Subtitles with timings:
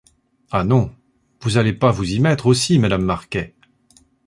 [0.49, 0.91] Ah non,
[1.41, 3.53] vous allez pas vous y mettre aussi, madame Marquet!